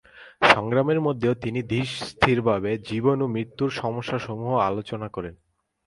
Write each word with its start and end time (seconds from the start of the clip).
সংগ্রামের 0.45 0.99
মধ্যেও 1.01 1.33
তিনি 1.35 1.59
ধীর 1.63 1.87
স্থিরভাবে 2.01 2.71
জীবন 2.89 3.17
ও 3.21 3.27
মৃত্যুর 3.27 3.69
সমস্যাসমূহ 3.71 4.51
আলোচনা 4.59 5.07
করেন। 5.09 5.35